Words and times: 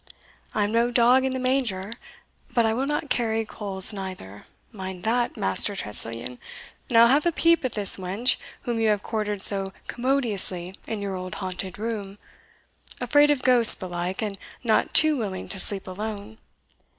"I 0.55 0.63
am 0.63 0.71
no 0.71 0.89
dog 0.89 1.25
in 1.25 1.33
the 1.33 1.37
manger; 1.39 1.93
but 2.55 2.65
I 2.65 2.73
will 2.73 2.87
not 2.87 3.11
carry 3.11 3.45
coals 3.45 3.93
neither 3.93 4.47
mind 4.71 5.03
that, 5.03 5.37
Master 5.37 5.75
Tressilian; 5.75 6.39
and 6.89 6.97
I 6.97 7.01
will 7.01 7.09
have 7.09 7.27
a 7.27 7.31
peep 7.31 7.63
at 7.63 7.73
this 7.73 7.97
wench 7.97 8.37
whom 8.63 8.79
you 8.79 8.89
have 8.89 9.03
quartered 9.03 9.43
so 9.43 9.73
commodiously 9.85 10.73
in 10.87 11.03
your 11.03 11.15
old 11.15 11.35
haunted 11.35 11.77
room 11.77 12.17
afraid 12.99 13.29
of 13.29 13.43
ghosts, 13.43 13.75
belike, 13.75 14.23
and 14.23 14.39
not 14.63 14.91
too 14.95 15.15
willing 15.17 15.47
to 15.49 15.59
sleep 15.59 15.85
alone. 15.87 16.39